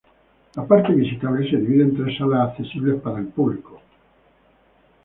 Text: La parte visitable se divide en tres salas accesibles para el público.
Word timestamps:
La 0.55 0.63
parte 0.65 0.89
visitable 0.95 1.47
se 1.47 1.57
divide 1.57 1.83
en 1.83 1.95
tres 1.95 2.17
salas 2.17 2.49
accesibles 2.49 2.99
para 3.03 3.19
el 3.19 3.27
público. 3.27 3.79